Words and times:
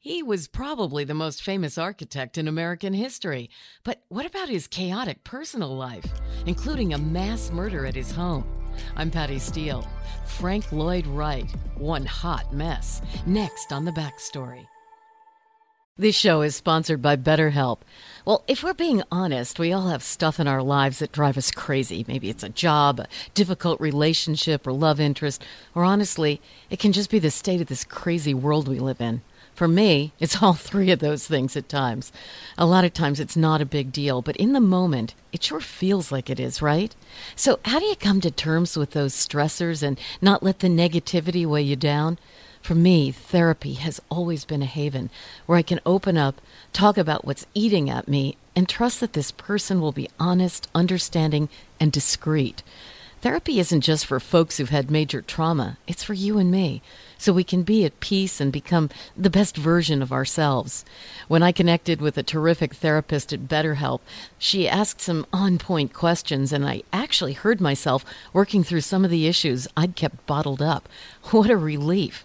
He 0.00 0.22
was 0.22 0.46
probably 0.46 1.02
the 1.02 1.12
most 1.12 1.42
famous 1.42 1.76
architect 1.76 2.38
in 2.38 2.46
American 2.46 2.92
history. 2.92 3.50
But 3.82 4.00
what 4.06 4.26
about 4.26 4.48
his 4.48 4.68
chaotic 4.68 5.24
personal 5.24 5.74
life, 5.76 6.06
including 6.46 6.94
a 6.94 6.98
mass 6.98 7.50
murder 7.50 7.84
at 7.84 7.96
his 7.96 8.12
home? 8.12 8.44
I'm 8.94 9.10
Patty 9.10 9.40
Steele. 9.40 9.84
Frank 10.24 10.70
Lloyd 10.70 11.04
Wright, 11.08 11.50
one 11.74 12.06
hot 12.06 12.54
mess. 12.54 13.02
Next 13.26 13.72
on 13.72 13.84
The 13.84 13.90
Backstory. 13.90 14.68
This 15.96 16.14
show 16.14 16.42
is 16.42 16.54
sponsored 16.54 17.02
by 17.02 17.16
BetterHelp. 17.16 17.78
Well, 18.24 18.44
if 18.46 18.62
we're 18.62 18.74
being 18.74 19.02
honest, 19.10 19.58
we 19.58 19.72
all 19.72 19.88
have 19.88 20.04
stuff 20.04 20.38
in 20.38 20.46
our 20.46 20.62
lives 20.62 21.00
that 21.00 21.10
drive 21.10 21.36
us 21.36 21.50
crazy. 21.50 22.04
Maybe 22.06 22.30
it's 22.30 22.44
a 22.44 22.48
job, 22.48 23.00
a 23.00 23.08
difficult 23.34 23.80
relationship, 23.80 24.64
or 24.64 24.72
love 24.72 25.00
interest, 25.00 25.44
or 25.74 25.82
honestly, 25.82 26.40
it 26.70 26.78
can 26.78 26.92
just 26.92 27.10
be 27.10 27.18
the 27.18 27.32
state 27.32 27.60
of 27.60 27.66
this 27.66 27.82
crazy 27.82 28.32
world 28.32 28.68
we 28.68 28.78
live 28.78 29.00
in. 29.00 29.22
For 29.58 29.66
me, 29.66 30.12
it's 30.20 30.40
all 30.40 30.52
three 30.68 30.92
of 30.92 31.00
those 31.00 31.26
things 31.26 31.56
at 31.56 31.68
times. 31.68 32.12
A 32.56 32.64
lot 32.64 32.84
of 32.84 32.94
times 32.94 33.18
it's 33.18 33.36
not 33.36 33.60
a 33.60 33.66
big 33.66 33.90
deal, 33.90 34.22
but 34.22 34.36
in 34.36 34.52
the 34.52 34.60
moment, 34.60 35.16
it 35.32 35.42
sure 35.42 35.58
feels 35.58 36.12
like 36.12 36.30
it 36.30 36.38
is, 36.38 36.62
right? 36.62 36.94
So, 37.34 37.58
how 37.64 37.80
do 37.80 37.86
you 37.86 37.96
come 37.96 38.20
to 38.20 38.30
terms 38.30 38.76
with 38.76 38.92
those 38.92 39.14
stressors 39.14 39.82
and 39.82 39.98
not 40.22 40.44
let 40.44 40.60
the 40.60 40.68
negativity 40.68 41.44
weigh 41.44 41.62
you 41.62 41.74
down? 41.74 42.20
For 42.62 42.76
me, 42.76 43.10
therapy 43.10 43.72
has 43.72 44.00
always 44.12 44.44
been 44.44 44.62
a 44.62 44.64
haven 44.64 45.10
where 45.46 45.58
I 45.58 45.62
can 45.62 45.80
open 45.84 46.16
up, 46.16 46.40
talk 46.72 46.96
about 46.96 47.24
what's 47.24 47.46
eating 47.52 47.90
at 47.90 48.06
me, 48.06 48.36
and 48.54 48.68
trust 48.68 49.00
that 49.00 49.14
this 49.14 49.32
person 49.32 49.80
will 49.80 49.90
be 49.90 50.08
honest, 50.20 50.68
understanding, 50.72 51.48
and 51.80 51.90
discreet. 51.90 52.62
Therapy 53.22 53.58
isn't 53.58 53.80
just 53.80 54.06
for 54.06 54.20
folks 54.20 54.58
who've 54.58 54.68
had 54.68 54.88
major 54.88 55.20
trauma, 55.20 55.78
it's 55.88 56.04
for 56.04 56.14
you 56.14 56.38
and 56.38 56.48
me 56.48 56.80
so 57.18 57.32
we 57.32 57.44
can 57.44 57.62
be 57.62 57.84
at 57.84 58.00
peace 58.00 58.40
and 58.40 58.52
become 58.52 58.88
the 59.16 59.28
best 59.28 59.56
version 59.56 60.00
of 60.00 60.12
ourselves. 60.12 60.84
When 61.26 61.42
I 61.42 61.52
connected 61.52 62.00
with 62.00 62.16
a 62.16 62.22
terrific 62.22 62.74
therapist 62.74 63.32
at 63.32 63.48
BetterHelp, 63.48 64.00
she 64.38 64.68
asked 64.68 65.00
some 65.00 65.26
on 65.32 65.58
point 65.58 65.92
questions, 65.92 66.52
and 66.52 66.64
I 66.64 66.82
actually 66.92 67.34
heard 67.34 67.60
myself 67.60 68.04
working 68.32 68.62
through 68.64 68.82
some 68.82 69.04
of 69.04 69.10
the 69.10 69.26
issues 69.26 69.68
I'd 69.76 69.96
kept 69.96 70.24
bottled 70.26 70.62
up. 70.62 70.88
What 71.24 71.50
a 71.50 71.56
relief! 71.56 72.24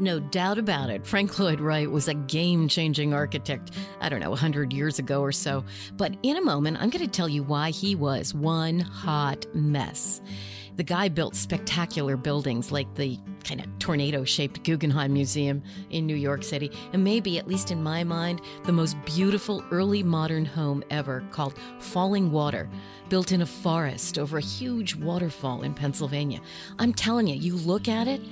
No 0.00 0.18
doubt 0.18 0.56
about 0.56 0.88
it. 0.88 1.06
Frank 1.06 1.38
Lloyd 1.38 1.60
Wright 1.60 1.90
was 1.90 2.08
a 2.08 2.14
game 2.14 2.68
changing 2.68 3.12
architect, 3.12 3.72
I 4.00 4.08
don't 4.08 4.20
know, 4.20 4.30
100 4.30 4.72
years 4.72 4.98
ago 4.98 5.20
or 5.20 5.30
so. 5.30 5.62
But 5.98 6.16
in 6.22 6.38
a 6.38 6.42
moment, 6.42 6.78
I'm 6.80 6.88
going 6.88 7.04
to 7.04 7.10
tell 7.10 7.28
you 7.28 7.42
why 7.42 7.70
he 7.70 7.94
was 7.94 8.32
one 8.32 8.80
hot 8.80 9.44
mess. 9.54 10.22
The 10.76 10.84
guy 10.84 11.08
built 11.10 11.36
spectacular 11.36 12.16
buildings 12.16 12.72
like 12.72 12.94
the 12.94 13.18
kind 13.44 13.60
of 13.60 13.66
tornado 13.78 14.24
shaped 14.24 14.64
Guggenheim 14.64 15.12
Museum 15.12 15.62
in 15.90 16.06
New 16.06 16.14
York 16.14 16.42
City, 16.42 16.70
and 16.94 17.04
maybe, 17.04 17.38
at 17.38 17.46
least 17.46 17.70
in 17.70 17.82
my 17.82 18.02
mind, 18.02 18.40
the 18.64 18.72
most 18.72 18.96
beautiful 19.04 19.62
early 19.70 20.02
modern 20.02 20.46
home 20.46 20.82
ever 20.88 21.22
called 21.30 21.56
Fallingwater, 21.80 22.70
built 23.10 23.32
in 23.32 23.42
a 23.42 23.46
forest 23.46 24.18
over 24.18 24.38
a 24.38 24.42
huge 24.42 24.94
waterfall 24.94 25.60
in 25.60 25.74
Pennsylvania. 25.74 26.40
I'm 26.78 26.94
telling 26.94 27.26
you, 27.26 27.34
you 27.34 27.56
look 27.56 27.86
at 27.86 28.08
it, 28.08 28.22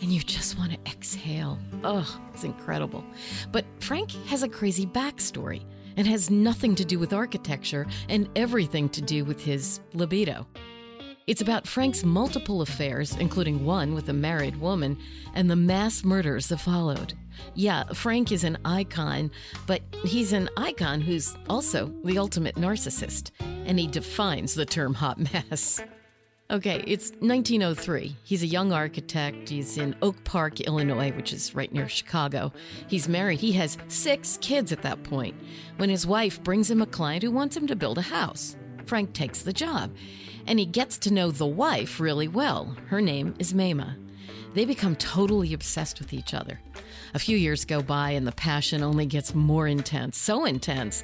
and 0.00 0.12
you 0.12 0.20
just 0.20 0.58
want 0.58 0.72
to 0.72 0.90
exhale. 0.90 1.58
Oh, 1.84 2.20
it's 2.32 2.44
incredible. 2.44 3.04
But 3.52 3.64
Frank 3.80 4.12
has 4.26 4.42
a 4.42 4.48
crazy 4.48 4.86
backstory 4.86 5.64
and 5.96 6.06
has 6.06 6.30
nothing 6.30 6.74
to 6.76 6.84
do 6.84 6.98
with 6.98 7.12
architecture 7.12 7.86
and 8.08 8.28
everything 8.36 8.88
to 8.90 9.02
do 9.02 9.24
with 9.24 9.42
his 9.42 9.80
libido. 9.94 10.46
It's 11.26 11.42
about 11.42 11.66
Frank's 11.66 12.04
multiple 12.04 12.62
affairs, 12.62 13.14
including 13.16 13.66
one 13.66 13.92
with 13.92 14.08
a 14.08 14.14
married 14.14 14.56
woman, 14.56 14.96
and 15.34 15.50
the 15.50 15.56
mass 15.56 16.02
murders 16.02 16.46
that 16.46 16.56
followed. 16.56 17.12
Yeah, 17.54 17.84
Frank 17.92 18.32
is 18.32 18.44
an 18.44 18.56
icon, 18.64 19.30
but 19.66 19.82
he's 20.04 20.32
an 20.32 20.48
icon 20.56 21.02
who's 21.02 21.36
also 21.46 21.92
the 22.02 22.16
ultimate 22.16 22.54
narcissist, 22.54 23.32
and 23.40 23.78
he 23.78 23.86
defines 23.86 24.54
the 24.54 24.64
term 24.64 24.94
hot 24.94 25.18
mess. 25.32 25.82
Okay, 26.50 26.82
it's 26.86 27.10
1903. 27.18 28.16
He's 28.22 28.42
a 28.42 28.46
young 28.46 28.72
architect. 28.72 29.50
He's 29.50 29.76
in 29.76 29.94
Oak 30.00 30.24
Park, 30.24 30.60
Illinois, 30.60 31.12
which 31.12 31.30
is 31.30 31.54
right 31.54 31.70
near 31.70 31.90
Chicago. 31.90 32.54
He's 32.86 33.06
married. 33.06 33.40
He 33.40 33.52
has 33.52 33.76
six 33.88 34.38
kids 34.40 34.72
at 34.72 34.80
that 34.80 35.02
point 35.02 35.34
when 35.76 35.90
his 35.90 36.06
wife 36.06 36.42
brings 36.42 36.70
him 36.70 36.80
a 36.80 36.86
client 36.86 37.22
who 37.22 37.30
wants 37.30 37.54
him 37.54 37.66
to 37.66 37.76
build 37.76 37.98
a 37.98 38.02
house. 38.02 38.56
Frank 38.86 39.12
takes 39.12 39.42
the 39.42 39.52
job, 39.52 39.94
and 40.46 40.58
he 40.58 40.64
gets 40.64 40.96
to 41.00 41.12
know 41.12 41.30
the 41.30 41.46
wife 41.46 42.00
really 42.00 42.28
well. 42.28 42.74
Her 42.86 43.02
name 43.02 43.34
is 43.38 43.52
Mamah. 43.52 44.07
They 44.54 44.64
become 44.64 44.96
totally 44.96 45.52
obsessed 45.52 45.98
with 45.98 46.12
each 46.12 46.34
other. 46.34 46.60
A 47.14 47.18
few 47.18 47.36
years 47.36 47.64
go 47.64 47.82
by, 47.82 48.10
and 48.10 48.26
the 48.26 48.32
passion 48.32 48.82
only 48.82 49.06
gets 49.06 49.34
more 49.34 49.66
intense, 49.66 50.18
so 50.18 50.44
intense 50.44 51.02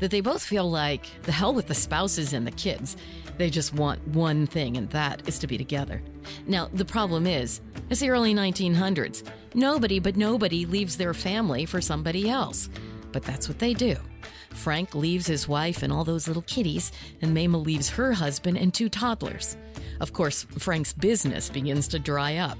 that 0.00 0.10
they 0.10 0.20
both 0.20 0.42
feel 0.42 0.70
like 0.70 1.06
the 1.22 1.32
hell 1.32 1.54
with 1.54 1.66
the 1.66 1.74
spouses 1.74 2.32
and 2.32 2.46
the 2.46 2.50
kids. 2.52 2.96
They 3.38 3.50
just 3.50 3.74
want 3.74 4.06
one 4.08 4.46
thing, 4.46 4.76
and 4.76 4.88
that 4.90 5.26
is 5.28 5.38
to 5.40 5.46
be 5.46 5.58
together. 5.58 6.02
Now, 6.46 6.68
the 6.72 6.84
problem 6.84 7.26
is, 7.26 7.60
it's 7.90 8.00
the 8.00 8.10
early 8.10 8.34
1900s. 8.34 9.22
Nobody 9.54 9.98
but 9.98 10.16
nobody 10.16 10.66
leaves 10.66 10.96
their 10.96 11.14
family 11.14 11.66
for 11.66 11.80
somebody 11.80 12.28
else. 12.28 12.68
But 13.12 13.22
that's 13.22 13.48
what 13.48 13.58
they 13.58 13.72
do. 13.72 13.96
Frank 14.50 14.94
leaves 14.94 15.26
his 15.26 15.48
wife 15.48 15.82
and 15.82 15.92
all 15.92 16.04
those 16.04 16.26
little 16.26 16.42
kitties, 16.42 16.92
and 17.20 17.36
Mamah 17.36 17.64
leaves 17.64 17.90
her 17.90 18.12
husband 18.12 18.58
and 18.58 18.72
two 18.72 18.88
toddlers. 18.88 19.56
Of 20.00 20.12
course, 20.12 20.44
Frank's 20.58 20.92
business 20.92 21.50
begins 21.50 21.88
to 21.88 21.98
dry 21.98 22.36
up. 22.36 22.58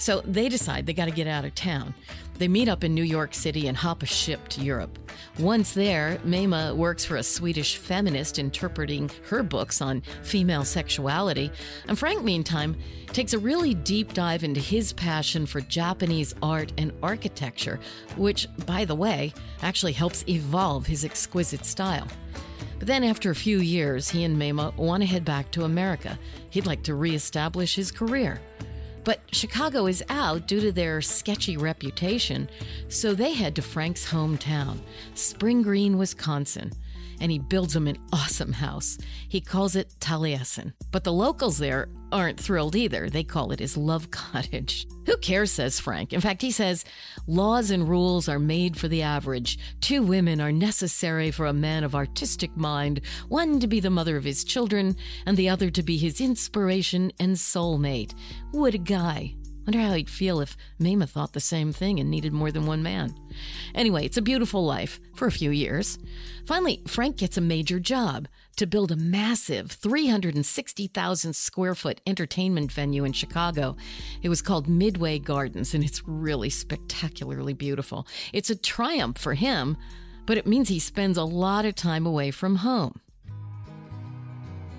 So 0.00 0.22
they 0.22 0.48
decide 0.48 0.86
they 0.86 0.94
got 0.94 1.04
to 1.04 1.10
get 1.10 1.26
out 1.26 1.44
of 1.44 1.54
town. 1.54 1.94
They 2.38 2.48
meet 2.48 2.70
up 2.70 2.84
in 2.84 2.94
New 2.94 3.04
York 3.04 3.34
City 3.34 3.68
and 3.68 3.76
hop 3.76 4.02
a 4.02 4.06
ship 4.06 4.48
to 4.48 4.62
Europe. 4.62 4.98
Once 5.38 5.72
there, 5.72 6.18
Mamah 6.24 6.74
works 6.74 7.04
for 7.04 7.16
a 7.16 7.22
Swedish 7.22 7.76
feminist 7.76 8.38
interpreting 8.38 9.10
her 9.28 9.42
books 9.42 9.82
on 9.82 10.00
female 10.22 10.64
sexuality. 10.64 11.50
And 11.86 11.98
Frank, 11.98 12.24
meantime, 12.24 12.78
takes 13.08 13.34
a 13.34 13.38
really 13.38 13.74
deep 13.74 14.14
dive 14.14 14.42
into 14.42 14.58
his 14.58 14.94
passion 14.94 15.44
for 15.44 15.60
Japanese 15.60 16.34
art 16.42 16.72
and 16.78 16.92
architecture, 17.02 17.78
which, 18.16 18.48
by 18.64 18.86
the 18.86 18.94
way, 18.94 19.34
actually 19.60 19.92
helps 19.92 20.24
evolve 20.26 20.86
his 20.86 21.04
exquisite 21.04 21.66
style. 21.66 22.08
But 22.78 22.86
then, 22.86 23.04
after 23.04 23.30
a 23.30 23.34
few 23.34 23.58
years, 23.58 24.08
he 24.08 24.24
and 24.24 24.40
Mamah 24.40 24.78
want 24.78 25.02
to 25.02 25.06
head 25.06 25.26
back 25.26 25.50
to 25.50 25.64
America. 25.64 26.18
He'd 26.48 26.64
like 26.64 26.82
to 26.84 26.94
reestablish 26.94 27.74
his 27.74 27.92
career. 27.92 28.40
But 29.10 29.22
Chicago 29.32 29.88
is 29.88 30.04
out 30.08 30.46
due 30.46 30.60
to 30.60 30.70
their 30.70 31.02
sketchy 31.02 31.56
reputation, 31.56 32.48
so 32.88 33.12
they 33.12 33.32
head 33.32 33.56
to 33.56 33.60
Frank's 33.60 34.06
hometown, 34.08 34.78
Spring 35.14 35.62
Green, 35.62 35.98
Wisconsin. 35.98 36.70
And 37.20 37.30
he 37.30 37.38
builds 37.38 37.76
him 37.76 37.86
an 37.86 37.98
awesome 38.12 38.52
house. 38.52 38.98
He 39.28 39.40
calls 39.40 39.76
it 39.76 39.94
Taliesin. 40.00 40.72
But 40.90 41.04
the 41.04 41.12
locals 41.12 41.58
there 41.58 41.88
aren't 42.12 42.40
thrilled 42.40 42.74
either. 42.74 43.08
They 43.08 43.22
call 43.22 43.52
it 43.52 43.60
his 43.60 43.76
love 43.76 44.10
cottage. 44.10 44.86
Who 45.06 45.16
cares, 45.18 45.52
says 45.52 45.80
Frank. 45.80 46.12
In 46.12 46.20
fact, 46.20 46.42
he 46.42 46.50
says, 46.50 46.84
laws 47.26 47.70
and 47.70 47.88
rules 47.88 48.28
are 48.28 48.38
made 48.38 48.76
for 48.76 48.88
the 48.88 49.02
average. 49.02 49.58
Two 49.80 50.02
women 50.02 50.40
are 50.40 50.52
necessary 50.52 51.30
for 51.30 51.46
a 51.46 51.52
man 51.52 51.84
of 51.84 51.94
artistic 51.94 52.56
mind, 52.56 53.00
one 53.28 53.60
to 53.60 53.66
be 53.66 53.80
the 53.80 53.90
mother 53.90 54.16
of 54.16 54.24
his 54.24 54.44
children, 54.44 54.96
and 55.26 55.36
the 55.36 55.48
other 55.48 55.70
to 55.70 55.82
be 55.82 55.96
his 55.96 56.20
inspiration 56.20 57.12
and 57.20 57.36
soulmate. 57.36 58.14
What 58.52 58.74
a 58.74 58.78
guy. 58.78 59.34
Wonder 59.66 59.80
how 59.80 59.94
he'd 59.94 60.10
feel 60.10 60.40
if 60.40 60.56
Mamah 60.80 61.08
thought 61.08 61.32
the 61.32 61.40
same 61.40 61.72
thing 61.72 62.00
and 62.00 62.10
needed 62.10 62.32
more 62.32 62.50
than 62.50 62.66
one 62.66 62.82
man. 62.82 63.14
Anyway, 63.74 64.04
it's 64.04 64.16
a 64.16 64.22
beautiful 64.22 64.64
life 64.64 64.98
for 65.14 65.26
a 65.26 65.32
few 65.32 65.50
years. 65.50 65.98
Finally, 66.46 66.82
Frank 66.86 67.18
gets 67.18 67.36
a 67.36 67.42
major 67.42 67.78
job 67.78 68.26
to 68.56 68.66
build 68.66 68.90
a 68.90 68.96
massive 68.96 69.70
360,000 69.70 71.34
square 71.34 71.74
foot 71.74 72.00
entertainment 72.06 72.72
venue 72.72 73.04
in 73.04 73.12
Chicago. 73.12 73.76
It 74.22 74.28
was 74.28 74.42
called 74.42 74.68
Midway 74.68 75.18
Gardens, 75.18 75.74
and 75.74 75.84
it's 75.84 76.02
really 76.06 76.50
spectacularly 76.50 77.52
beautiful. 77.52 78.06
It's 78.32 78.50
a 78.50 78.56
triumph 78.56 79.18
for 79.18 79.34
him, 79.34 79.76
but 80.26 80.38
it 80.38 80.46
means 80.46 80.68
he 80.68 80.78
spends 80.78 81.16
a 81.16 81.24
lot 81.24 81.64
of 81.64 81.74
time 81.74 82.06
away 82.06 82.30
from 82.30 82.56
home. 82.56 83.00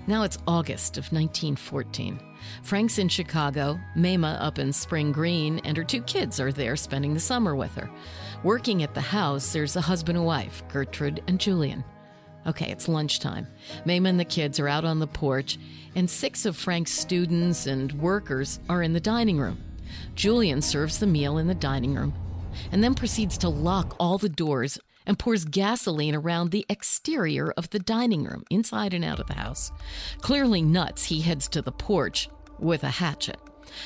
Now 0.06 0.24
it's 0.24 0.38
August 0.48 0.98
of 0.98 1.04
1914. 1.12 2.18
Frank's 2.64 2.98
in 2.98 3.08
Chicago, 3.08 3.78
Mamah 3.96 4.36
up 4.40 4.58
in 4.58 4.72
Spring 4.72 5.12
Green, 5.12 5.60
and 5.60 5.76
her 5.76 5.84
two 5.84 6.02
kids 6.02 6.40
are 6.40 6.50
there 6.50 6.74
spending 6.74 7.14
the 7.14 7.20
summer 7.20 7.54
with 7.54 7.72
her. 7.76 7.88
Working 8.42 8.82
at 8.82 8.94
the 8.94 9.00
house, 9.00 9.52
there's 9.52 9.76
a 9.76 9.80
husband 9.80 10.18
and 10.18 10.26
wife, 10.26 10.64
Gertrude 10.68 11.22
and 11.28 11.38
Julian. 11.38 11.84
Okay, 12.48 12.68
it's 12.72 12.88
lunchtime. 12.88 13.46
Mamah 13.86 14.08
and 14.08 14.18
the 14.18 14.24
kids 14.24 14.58
are 14.58 14.66
out 14.66 14.84
on 14.84 14.98
the 14.98 15.06
porch, 15.06 15.56
and 15.94 16.10
six 16.10 16.46
of 16.46 16.56
Frank's 16.56 16.90
students 16.92 17.68
and 17.68 17.92
workers 17.92 18.58
are 18.68 18.82
in 18.82 18.94
the 18.94 19.00
dining 19.00 19.38
room. 19.38 19.62
Julian 20.16 20.62
serves 20.62 20.98
the 20.98 21.06
meal 21.06 21.38
in 21.38 21.46
the 21.46 21.54
dining 21.54 21.94
room 21.94 22.12
and 22.70 22.82
then 22.82 22.94
proceeds 22.94 23.38
to 23.38 23.48
lock 23.48 23.96
all 23.98 24.18
the 24.18 24.28
doors 24.28 24.78
and 25.06 25.18
pours 25.18 25.44
gasoline 25.44 26.14
around 26.14 26.50
the 26.50 26.66
exterior 26.68 27.52
of 27.56 27.70
the 27.70 27.78
dining 27.78 28.24
room, 28.24 28.44
inside 28.50 28.94
and 28.94 29.04
out 29.04 29.20
of 29.20 29.26
the 29.26 29.34
house. 29.34 29.72
Clearly 30.20 30.62
nuts, 30.62 31.04
he 31.04 31.20
heads 31.20 31.48
to 31.48 31.62
the 31.62 31.72
porch 31.72 32.28
with 32.58 32.84
a 32.84 32.90
hatchet. 32.90 33.38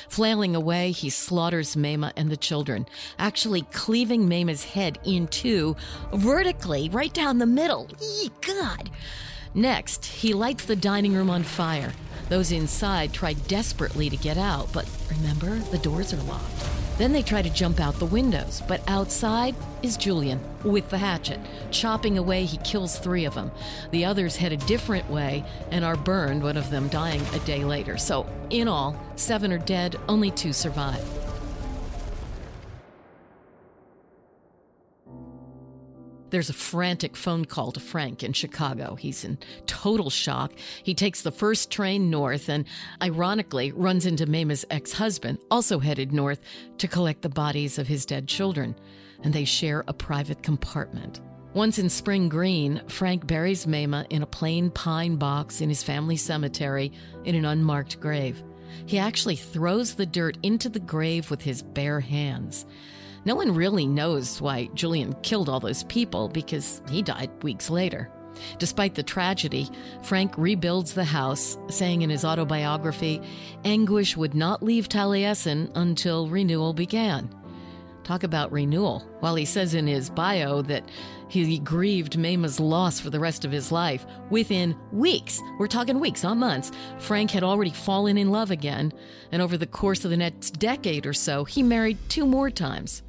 Flailing 0.08 0.56
away, 0.56 0.90
he 0.90 1.10
slaughters 1.10 1.76
Mamah 1.76 2.12
and 2.16 2.30
the 2.30 2.36
children, 2.36 2.86
actually 3.18 3.62
cleaving 3.62 4.28
Mamah's 4.28 4.64
head 4.64 4.98
in 5.04 5.28
two 5.28 5.76
vertically, 6.12 6.88
right 6.88 7.12
down 7.12 7.38
the 7.38 7.46
middle. 7.46 7.88
Eee, 8.02 8.30
God! 8.40 8.90
Next, 9.54 10.04
he 10.04 10.34
lights 10.34 10.64
the 10.64 10.76
dining 10.76 11.14
room 11.14 11.30
on 11.30 11.42
fire. 11.42 11.92
Those 12.28 12.52
inside 12.52 13.12
try 13.12 13.34
desperately 13.34 14.10
to 14.10 14.16
get 14.16 14.36
out, 14.36 14.72
but 14.72 14.88
remember, 15.10 15.58
the 15.70 15.78
doors 15.78 16.12
are 16.12 16.22
locked. 16.24 16.85
Then 16.98 17.12
they 17.12 17.22
try 17.22 17.42
to 17.42 17.50
jump 17.50 17.78
out 17.78 17.98
the 17.98 18.06
windows, 18.06 18.62
but 18.66 18.80
outside 18.88 19.54
is 19.82 19.96
Julian 19.96 20.40
with 20.64 20.88
the 20.88 20.98
hatchet. 20.98 21.38
Chopping 21.70 22.16
away, 22.16 22.44
he 22.44 22.56
kills 22.58 22.98
three 22.98 23.24
of 23.26 23.34
them. 23.34 23.50
The 23.90 24.04
others 24.04 24.36
head 24.36 24.52
a 24.52 24.56
different 24.56 25.10
way 25.10 25.44
and 25.70 25.84
are 25.84 25.96
burned, 25.96 26.42
one 26.42 26.56
of 26.56 26.70
them 26.70 26.88
dying 26.88 27.22
a 27.34 27.38
day 27.40 27.64
later. 27.64 27.98
So, 27.98 28.26
in 28.50 28.66
all, 28.66 28.96
seven 29.16 29.52
are 29.52 29.58
dead, 29.58 29.96
only 30.08 30.30
two 30.30 30.52
survive. 30.52 31.25
There's 36.30 36.50
a 36.50 36.54
frantic 36.54 37.16
phone 37.16 37.44
call 37.44 37.72
to 37.72 37.80
Frank 37.80 38.22
in 38.22 38.32
Chicago. 38.32 38.96
He's 38.96 39.24
in 39.24 39.38
total 39.66 40.10
shock. 40.10 40.52
He 40.82 40.94
takes 40.94 41.22
the 41.22 41.30
first 41.30 41.70
train 41.70 42.10
north 42.10 42.48
and, 42.48 42.64
ironically, 43.00 43.72
runs 43.72 44.06
into 44.06 44.26
Mamah's 44.26 44.64
ex 44.70 44.92
husband, 44.92 45.38
also 45.50 45.78
headed 45.78 46.12
north 46.12 46.40
to 46.78 46.88
collect 46.88 47.22
the 47.22 47.28
bodies 47.28 47.78
of 47.78 47.86
his 47.86 48.04
dead 48.06 48.26
children. 48.26 48.74
And 49.22 49.32
they 49.32 49.44
share 49.44 49.84
a 49.86 49.92
private 49.92 50.42
compartment. 50.42 51.20
Once 51.54 51.78
in 51.78 51.88
Spring 51.88 52.28
Green, 52.28 52.82
Frank 52.86 53.26
buries 53.26 53.64
Mamah 53.64 54.06
in 54.10 54.22
a 54.22 54.26
plain 54.26 54.70
pine 54.70 55.16
box 55.16 55.62
in 55.62 55.70
his 55.70 55.82
family 55.82 56.16
cemetery 56.16 56.92
in 57.24 57.34
an 57.34 57.46
unmarked 57.46 57.98
grave. 57.98 58.42
He 58.84 58.98
actually 58.98 59.36
throws 59.36 59.94
the 59.94 60.04
dirt 60.04 60.36
into 60.42 60.68
the 60.68 60.80
grave 60.80 61.30
with 61.30 61.40
his 61.40 61.62
bare 61.62 62.00
hands. 62.00 62.66
No 63.26 63.34
one 63.34 63.52
really 63.52 63.86
knows 63.86 64.40
why 64.40 64.70
Julian 64.74 65.12
killed 65.24 65.48
all 65.48 65.58
those 65.58 65.82
people 65.84 66.28
because 66.28 66.80
he 66.88 67.02
died 67.02 67.30
weeks 67.42 67.68
later. 67.68 68.08
Despite 68.58 68.94
the 68.94 69.02
tragedy, 69.02 69.68
Frank 70.02 70.38
rebuilds 70.38 70.94
the 70.94 71.04
house, 71.04 71.58
saying 71.68 72.02
in 72.02 72.10
his 72.10 72.24
autobiography, 72.24 73.20
anguish 73.64 74.16
would 74.16 74.34
not 74.34 74.62
leave 74.62 74.88
Taliesin 74.88 75.72
until 75.74 76.28
renewal 76.28 76.72
began. 76.72 77.28
Talk 78.04 78.22
about 78.22 78.52
renewal. 78.52 79.00
While 79.18 79.34
he 79.34 79.44
says 79.44 79.74
in 79.74 79.88
his 79.88 80.08
bio 80.08 80.62
that 80.62 80.88
he 81.28 81.58
grieved 81.58 82.16
Mamah's 82.16 82.60
loss 82.60 83.00
for 83.00 83.10
the 83.10 83.18
rest 83.18 83.44
of 83.44 83.50
his 83.50 83.72
life, 83.72 84.06
within 84.30 84.76
weeks, 84.92 85.40
we're 85.58 85.66
talking 85.66 85.98
weeks, 85.98 86.22
not 86.22 86.36
months, 86.36 86.70
Frank 87.00 87.32
had 87.32 87.42
already 87.42 87.72
fallen 87.72 88.16
in 88.18 88.30
love 88.30 88.52
again, 88.52 88.92
and 89.32 89.42
over 89.42 89.56
the 89.56 89.66
course 89.66 90.04
of 90.04 90.12
the 90.12 90.16
next 90.16 90.60
decade 90.60 91.06
or 91.06 91.12
so, 91.12 91.42
he 91.42 91.64
married 91.64 91.98
two 92.08 92.24
more 92.24 92.50
times. 92.50 93.02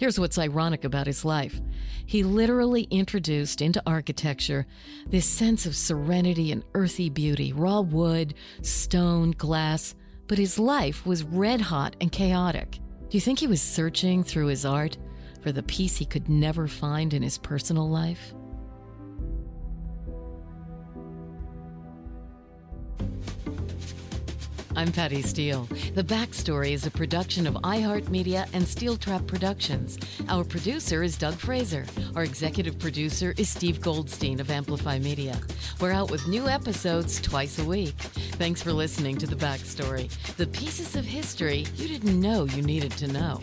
Here's 0.00 0.18
what's 0.18 0.38
ironic 0.38 0.84
about 0.84 1.06
his 1.06 1.26
life 1.26 1.60
he 2.06 2.22
literally 2.22 2.84
introduced 2.84 3.60
into 3.60 3.82
architecture 3.86 4.66
this 5.06 5.26
sense 5.26 5.66
of 5.66 5.76
serenity 5.76 6.52
and 6.52 6.64
earthy 6.72 7.10
beauty 7.10 7.52
raw 7.52 7.82
wood, 7.82 8.32
stone, 8.62 9.32
glass, 9.32 9.94
but 10.26 10.38
his 10.38 10.58
life 10.58 11.04
was 11.04 11.22
red 11.22 11.60
hot 11.60 11.96
and 12.00 12.10
chaotic. 12.10 12.78
Do 13.10 13.18
you 13.18 13.20
think 13.20 13.40
he 13.40 13.46
was 13.46 13.60
searching 13.60 14.24
through 14.24 14.46
his 14.46 14.64
art 14.64 14.96
for 15.42 15.52
the 15.52 15.64
peace 15.64 15.98
he 15.98 16.06
could 16.06 16.30
never 16.30 16.66
find 16.66 17.12
in 17.12 17.22
his 17.22 17.36
personal 17.36 17.86
life? 17.86 18.32
I'm 24.80 24.92
Patty 24.92 25.20
Steele. 25.20 25.68
The 25.94 26.02
Backstory 26.02 26.70
is 26.70 26.86
a 26.86 26.90
production 26.90 27.46
of 27.46 27.52
iHeartMedia 27.52 28.48
and 28.54 28.66
Steel 28.66 28.96
Trap 28.96 29.26
Productions. 29.26 29.98
Our 30.30 30.42
producer 30.42 31.02
is 31.02 31.18
Doug 31.18 31.34
Fraser. 31.34 31.84
Our 32.16 32.22
executive 32.22 32.78
producer 32.78 33.34
is 33.36 33.50
Steve 33.50 33.82
Goldstein 33.82 34.40
of 34.40 34.50
Amplify 34.50 34.98
Media. 34.98 35.38
We're 35.82 35.92
out 35.92 36.10
with 36.10 36.26
new 36.28 36.48
episodes 36.48 37.20
twice 37.20 37.58
a 37.58 37.64
week. 37.64 37.94
Thanks 38.38 38.62
for 38.62 38.72
listening 38.72 39.18
to 39.18 39.26
The 39.26 39.36
Backstory, 39.36 40.08
the 40.36 40.46
pieces 40.46 40.96
of 40.96 41.04
history 41.04 41.66
you 41.76 41.86
didn't 41.86 42.18
know 42.18 42.44
you 42.46 42.62
needed 42.62 42.92
to 42.92 43.06
know. 43.06 43.42